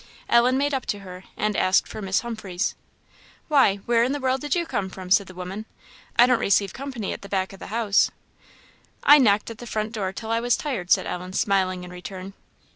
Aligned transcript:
Ellen 0.29 0.57
made 0.57 0.73
up 0.73 0.87
to 0.87 0.99
her, 1.01 1.25
and 1.37 1.55
asked 1.55 1.87
for 1.87 2.01
Miss 2.01 2.21
Humphreys. 2.21 2.73
"Why, 3.49 3.75
where 3.85 4.03
in 4.03 4.13
the 4.13 4.19
world 4.19 4.41
did 4.41 4.55
you 4.55 4.65
come 4.65 4.89
from?" 4.89 5.11
said 5.11 5.27
the 5.27 5.35
woman. 5.35 5.67
"I 6.15 6.25
don't 6.25 6.39
receive 6.39 6.73
company 6.73 7.13
at 7.13 7.21
the 7.21 7.29
back 7.29 7.53
of 7.53 7.59
the 7.59 7.67
house." 7.67 8.09
"I 9.03 9.19
knocked 9.19 9.51
at 9.51 9.59
the 9.59 9.67
front 9.67 9.91
door 9.91 10.11
till 10.11 10.31
I 10.31 10.39
was 10.39 10.57
tired," 10.57 10.89
said 10.89 11.05
Ellen, 11.05 11.33
smiling 11.33 11.83
in 11.83 11.91
return. 11.91 12.33